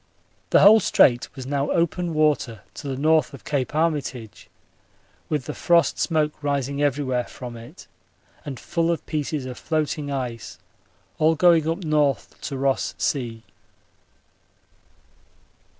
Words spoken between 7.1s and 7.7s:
from